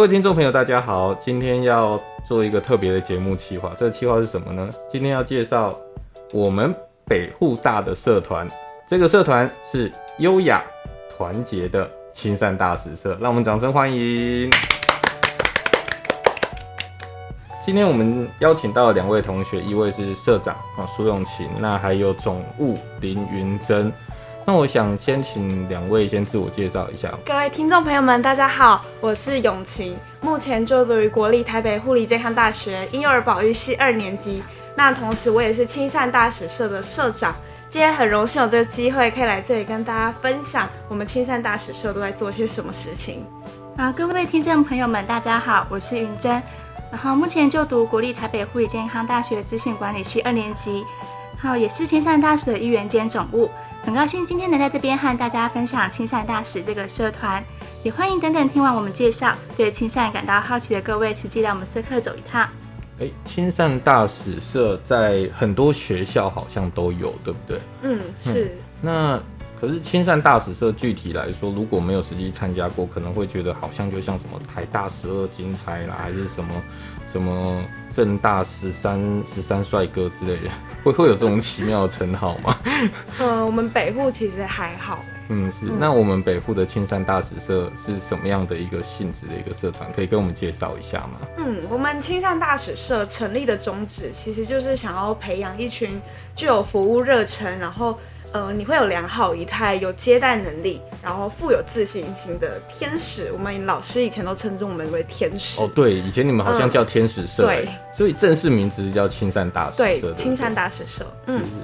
[0.00, 4.70] 各位听众朋友，大家好，今天要做一个特别的节目企划，这个企划是什么呢？
[4.88, 5.78] 今天要介绍
[6.32, 6.74] 我们
[7.04, 8.48] 北护大的社团，
[8.88, 10.64] 这个社团是优雅
[11.14, 14.50] 团结的青山大使社，让我们掌声欢迎。
[17.62, 23.92] 今天我们邀请到两位同学，一位是社长啊苏永琴，那还有总务林云珍。
[24.46, 27.12] 那我想先请两位先自我介绍一下。
[27.24, 34.42] 各位听众朋友们，大家好，我是永晴，目前就读于国立台北护理健康大学婴幼儿保育系二年级。
[34.74, 37.34] 那同时我也是青善大使社的社长。
[37.68, 43.24] 今天很荣幸有这个机会可以来这里跟大家分享我们青善大使社都在做些什么事情。
[43.76, 46.32] 啊，各位听众朋友们，大家好，我是云珍。
[46.90, 50.84] 然后目前就读国立台北护理健康大学资讯管理系二年级，
[51.38, 53.48] 好，也是青善大使的一员兼总务。
[53.82, 57.42] 很高兴今天能在这边和大家分享青善大使这个社团，
[57.82, 62.46] 也欢迎等等听完我们介绍，对青善感到好奇的各位，实际来我们社课走一趟。
[63.00, 67.60] 哎，青善大使社在很多学校好像都有，对不对？
[67.82, 68.54] 嗯，是。
[68.82, 69.20] 那
[69.60, 76.50] 可是青善大使社具体来说，如果没有实际参加过，可能会觉得好像就像什么台大十二金钗啦，还是什么
[77.12, 80.50] 什么正大十三十三帅哥之类的，
[80.82, 82.56] 会会有这种奇妙的称号吗？
[83.18, 85.04] 呃，我们北户其实还好。
[85.28, 85.66] 嗯，是。
[85.78, 89.92] 那我们北户的青山大使社是什么样的一个性质的一个社团？
[89.92, 91.20] 可以跟我们介绍一下吗？
[91.36, 96.00] 嗯，我们青山大使社成立的宗旨其实就是想要培养一群
[96.34, 97.98] 具有服务热忱，然后。
[98.32, 103.30] 呃，你会有良好仪态，有接待能力，然后富有自信心的天使。
[103.32, 105.60] 我们老师以前都称之我们为天使。
[105.60, 107.44] 哦，对，以前你们好像叫天使社。
[107.44, 109.82] 对，所以正式名字叫青山大使社。
[109.82, 111.04] 对，青山大使社。
[111.26, 111.56] 嗯，是是是。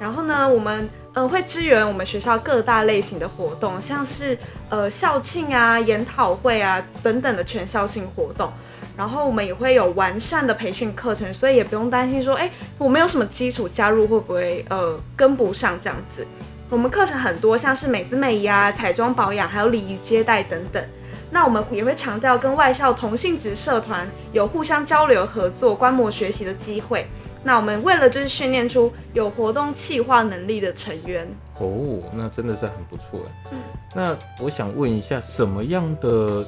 [0.00, 4.36] 然后呢，我们呃会支援我们学校各大类型的活动，像是
[4.70, 8.50] 呃校庆啊、研讨会啊等等的全校性活动。
[8.96, 12.48] 然后我们也会有完善的培训课程，所以也不用担心说，哎，
[12.78, 16.24] 我没有什么基础加入会不会呃跟不上这样子。
[16.70, 20.82] 我们课程很多，像是美姿美仪啊、彩妆保养，还有礼仪接待等等。
[21.30, 27.06] 那我们也会强调跟外校同性质社团有互相交流合作、观摩学习的机会。
[27.42, 31.28] 那我们为了就是训练出有活动企划能力的成员。
[31.58, 33.50] 哦，那真的是很不错哎。
[33.52, 33.58] 嗯，
[33.94, 36.44] 那我想问一下，什么样的？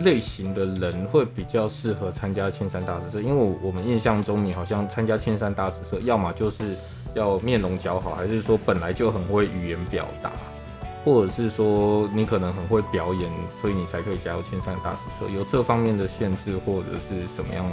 [0.00, 6.74] 类型的人会比较适合参加千山大师社，因为我们印象中你好像参加千山大师社，要么就是
[7.14, 10.32] 要面容姣好，还是说本来就很会语言表达，
[11.04, 13.30] 或者是说你可能很会表演，
[13.60, 17.70] 所以你才可以加入千山大师社，有这方面的限制或者是什么样？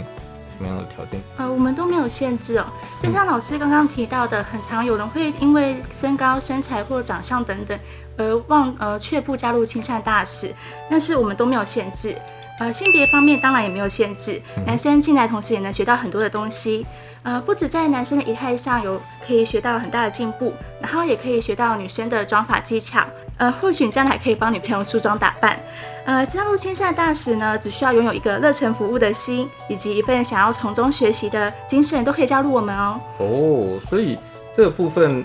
[0.58, 1.20] 什么样的条件？
[1.36, 2.66] 呃，我们都没有限制哦。
[3.00, 7.78] 就像老师刚刚提到的，很常有人会因为身高、身材或长相等等
[8.16, 10.52] 而忘呃却步加入亲善大使，
[10.90, 12.16] 但是我们都没有限制。
[12.58, 16.86] 呃，性别方面当然也没有限制，男生进来同时也能学到很多的东西。
[17.24, 23.02] 呃，不止在男生的仪态上有可以学到很大的进步，然后也可以学到女生的妆发技巧。
[23.36, 25.58] 呃，或许将来可以帮女朋友梳妆打扮。
[26.06, 33.00] 呃，加入青善大使呢，只需要拥有一个热忱服务的心，以及一份想要从中学习的精神，都可以加入我们哦。
[33.18, 34.18] 哦，所以
[34.56, 35.22] 这个部分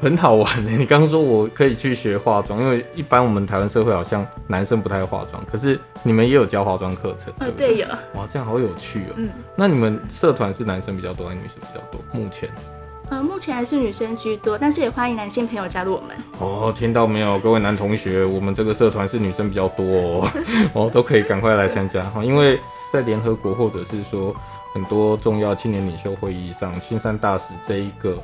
[0.00, 0.70] 很好玩呢。
[0.76, 7.76] 你刚刚说我可以去学化妆，因为一般我们台湾社会好像男生不太化妆，可是你们也有教化妆课程，对不对？
[7.78, 7.86] 有。
[8.14, 9.14] 哇，这样好有趣哦。
[9.16, 9.30] 嗯。
[9.56, 12.00] 那你们社团是男生比较多还是女生比较多？
[12.12, 12.48] 目前？
[13.08, 16.16] 呃，目前还是女生居多，但是也欢迎男性朋友加入我们。
[16.40, 20.30] 哦，听到没有，各位男同学，我们这个社团是女生比较多哦，
[20.74, 22.58] 哦，都可以赶快来参加哈，因为
[22.90, 24.34] 在联合国或者是说
[24.74, 28.18] 很多重要青年领袖会议上，青山大使这一个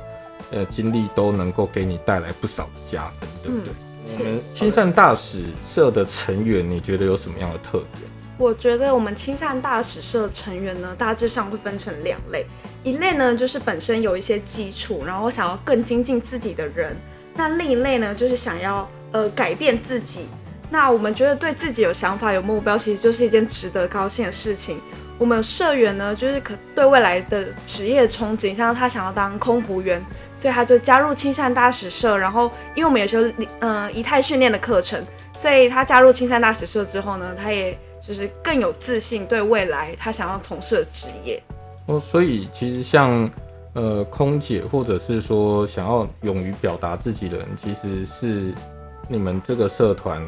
[0.51, 3.73] 呃经历都能够给你带来不少的加分，对不对？
[4.17, 8.11] 我们青善大使社的成员，你觉得有什么样的特点？
[8.37, 12.45] 我觉得我们青善大使社成员呢，大致上会分成两类，
[12.83, 16.91] 一类呢就是本身有一些基础，然后想要更精进自己的人；
[17.35, 20.25] 那另一类呢就是想要呃改变自己。
[20.69, 24.81] 那我们觉得对自己有想法、有目标，其实就是一件值得高兴的事情。
[25.17, 30.03] 我们社员呢，就是可对未来的职业憧憬，像他想要当空服员，
[30.37, 32.17] 所以他就加入青山大使社。
[32.17, 35.03] 然后因为我们有时候嗯仪态训练的课程，
[35.37, 37.77] 所以他加入青山大使社之后呢，他也。
[38.05, 41.41] 就是更有自信，对未来他想要从事的职业
[41.85, 41.97] 哦。
[41.97, 43.31] 所以其实像
[43.71, 48.53] 呃空姐，或者是说想要勇于表达自己的人，其实是
[49.07, 50.21] 你们这个社团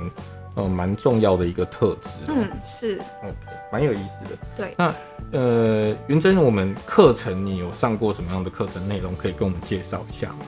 [0.55, 2.09] 呃蛮重要的一个特质。
[2.27, 3.35] 嗯，是 OK，
[3.71, 4.31] 蛮有意思的。
[4.57, 4.93] 对，那
[5.31, 9.15] 呃云珍，我们课程你有上过什么样的课程内容？
[9.15, 10.45] 可以跟我们介绍一下吗？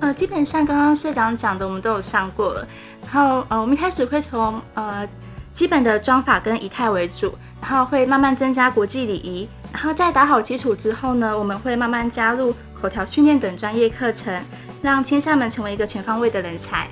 [0.00, 2.66] 呃，基本上刚刚社长讲的我们都有上过了。
[3.02, 5.08] 然后呃，我们一开始会从呃。
[5.54, 7.32] 基本的妆法跟仪态为主，
[7.62, 14.36] 然后会慢慢增加国际礼仪，然后在打好基础之后呢，我们会慢慢加入口条训练等专业课程，
[14.82, 16.88] 让青善们成为一个全方位的人才。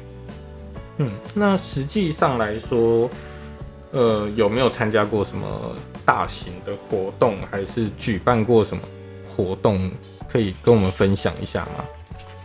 [0.99, 3.09] 嗯，那实际上来说，
[3.93, 5.75] 呃，有没有参加过什么
[6.05, 8.83] 大型的活动，还是举办过什么
[9.35, 9.91] 活动，
[10.31, 11.85] 可以跟我们分享一下吗？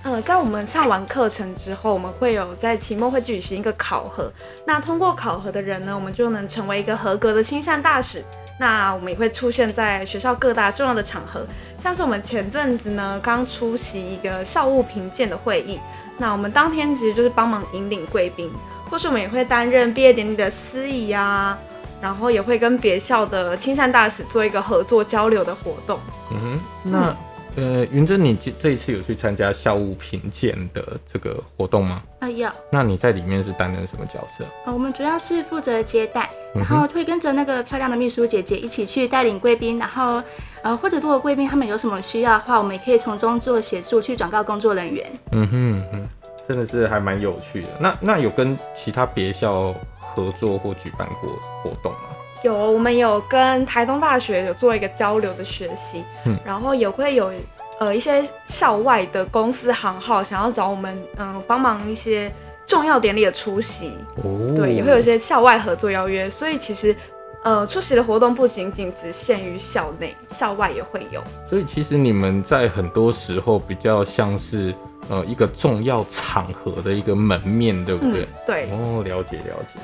[0.04, 4.32] 呃，在我们上完课程之后，我们会有在期末会举行一个考核。
[4.66, 8.24] 那通过考核的人呢，我们就能成为一个合格的亲善大使。
[8.60, 11.46] 那我们也会出现在学校各大重要的场合，
[11.82, 15.80] 像是我们前阵子呢刚出席一个校务评鉴的会议。
[16.18, 18.52] 那我们当天其实就是帮忙引领贵宾，
[18.90, 21.58] 或是我们也会担任毕业典礼的司仪啊，
[22.02, 26.00] 然后也会跟别校的青山大使做一个合作交流的活动。
[26.32, 27.18] 嗯哼，那。
[27.58, 32.04] 呃，云珍，你这这一次有去参加校务评鉴的这个活动吗？
[32.20, 32.48] 啊，有。
[32.72, 34.46] 那你在里面是担任什么角色？
[34.68, 40.22] 呃，我们主要是负责接待，然后会跟着那个漂亮的秘书姐姐一起去带领贵宾，然后
[40.62, 45.12] 呃，或者如果贵宾他们有什么需要的话，我们也可以从中做协助，去转告工作人员。
[45.32, 46.08] 嗯哼哼，
[46.48, 47.70] 真的是还蛮有趣的。
[47.80, 51.32] 那那有跟其他别校合作或举办过
[51.64, 52.10] 活动吗？
[52.44, 57.32] 有，我们有跟台东大学有做一个交流的学习，嗯，然后也会有
[57.80, 62.32] 呃一些校外的公司行号想要找我们，嗯，帮忙一些
[62.66, 63.92] 重要典礼的出席，
[64.24, 66.96] 哦，对，也会有一些校外合作邀约，所以其实
[67.44, 71.24] 呃出席的活动不仅仅只限于校内，校外也会有。
[71.50, 74.76] 所以其实你们在很多时候比较像是
[75.10, 78.28] 呃一个重要场合的一个门面，对不对？
[78.46, 79.80] 对，哦，了解了解。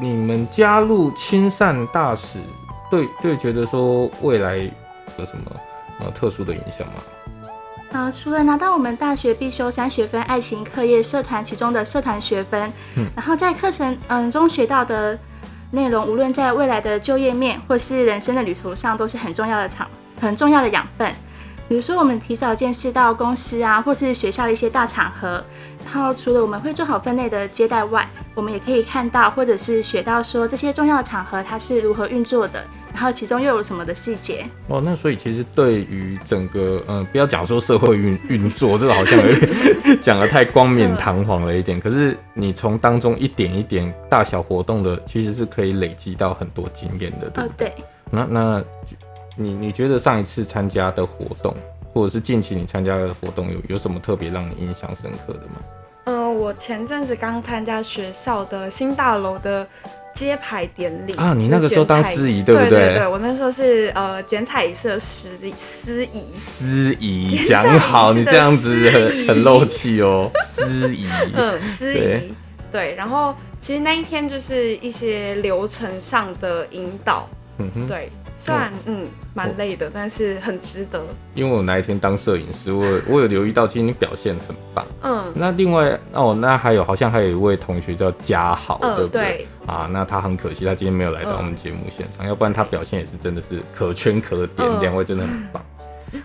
[0.00, 2.38] 你们加入亲善大使，
[2.90, 4.56] 对对，觉得说未来
[5.18, 5.52] 有什么
[6.00, 6.94] 呃特殊的影响吗？
[7.92, 15.18] 呃，除了拿到我们大学必修三学分爱情课业社团其中的社团学分，嗯，然后在课程嗯中学到的
[15.70, 19.86] 内容，无论在未来的就业面或是人生的旅途上，都是很重要的场
[20.18, 21.14] 很重要的养分。
[21.72, 25.42] 比如说，我们提早见识到公司啊，或是学校的一些大场合，
[25.82, 34.44] 然后除了我们会做好分内的接待外，我们也可以看到或者是学到说这些重要的场合它是如何运作的，然后其中又有什么的细节。
[34.68, 41.80] 哦，那所以其实对于整个，嗯，不要讲说社会运运作，这个好像有点讲的太光冕堂皇了一点。
[41.80, 47.72] 可是你从当中一点一点大小活动的，其实是可以累积到很多经验的，对不对？
[48.10, 48.62] 那那。
[49.36, 51.54] 你你觉得上一次参加的活动，
[51.92, 55.54] 或者是近期你参加的活动，有有什么特别让你印象深刻的吗？
[56.04, 59.66] 嗯，我前阵子刚参加学校的新大楼的
[60.12, 62.68] 揭牌典礼啊，你那个时候当司仪对不对？
[62.68, 66.24] 对对，我那时候是呃剪彩仪社司司仪。
[66.34, 71.06] 司仪讲好，你这样子很很漏气哦，司仪。
[71.34, 72.34] 嗯，司仪
[72.72, 78.10] 对，然后其实那一天就是一些流程上的引导，嗯哼，对。
[78.42, 81.00] 虽然嗯蛮累的，但是很值得。
[81.32, 84.84] 因为我那一天当摄影师，我我有留意到，其实你表现很棒。
[85.02, 89.46] 嗯，那另外哦，那还有好像还有一位同学叫嘉豪，对不对？
[89.64, 94.80] 啊，那他很可惜，他今天没有来到我们节目现场，要不然他表现也是真的是可圈可点。
[94.80, 95.64] 两位真的很棒。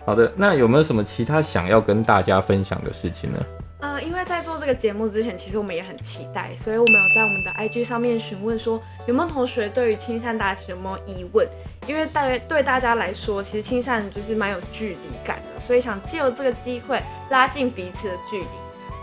[0.04, 3.38] 好的，那有没有什么其他想要跟大家分享的事情呢？
[3.80, 11.48] 呃，因为在做这个节目之前，其实我们也很期待，所以我们有在我们的 IG 上面询问说，有没有同学对于青山大学有没有疑问？
[11.88, 18.48] 因为大约对大家来说，其实青善就是蛮有距离感的，所以想借由这个机会拉近彼此的距离。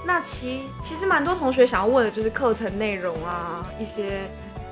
[0.04, 4.20] 那其其实蛮多同学想要问的就是课程内容啊，一些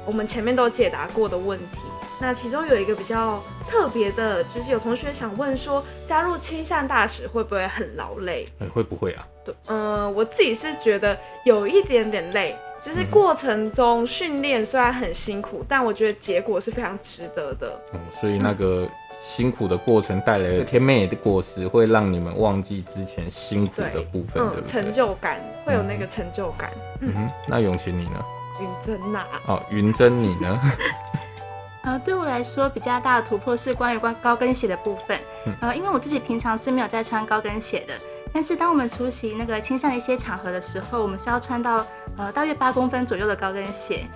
[0.05, 1.79] 我们前面都解答过的问题。
[2.21, 8.47] 那其中有一个比较特别的，就是有同学想问说，加入青善大使会不会很劳累？
[8.73, 9.27] 会不会啊？
[9.45, 12.55] 对，嗯，我自己是觉得有一点点累，
[12.85, 17.81] 就是过程中训练虽然很辛苦，但我觉得结果是非常值得的。
[17.93, 18.89] 嗯，所以那个
[19.23, 26.71] 辛苦的过程带来的甜美的果实，会让你们忘记之前辛苦的部分，嗯，成就感会有那个成就感。
[27.01, 28.25] 嗯哼，那永琪你呢？
[28.61, 29.25] 云珍呐？
[29.47, 30.61] 哦，云珍你呢？
[31.85, 35.19] 呃，对我来说比较大的突破是关于关高跟鞋的部分。
[35.61, 37.95] 呃，因为我自己平常是没有在穿高跟鞋的，
[38.33, 41.85] 但是当我们出席那个青山的一些场合的时候，我们是要穿到
[42.17, 44.07] 呃大约八公分左右的高跟鞋。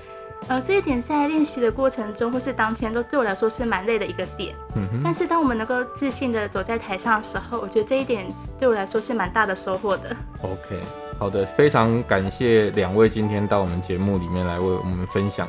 [0.48, 4.54] 呃，这一点在练习的过程中或是当天都对我来说是蛮累的一个点。
[4.74, 5.00] 嗯哼。
[5.02, 8.26] 但是当我们能够自信的走在台上的时候，我觉得这一点
[8.58, 10.14] 对我来说是蛮大的收获的。
[10.42, 10.78] OK，
[11.18, 15.48] 好的，非常感谢两位今天到我们节目里面来为我们分享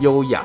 [0.00, 0.44] 优雅。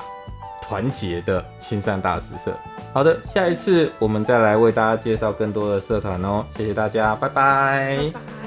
[0.71, 2.49] 团结的青山大师社，
[2.93, 8.40] 好的，下一次我们再来为大家介绍更多的社团哦，谢谢大家，拜拜。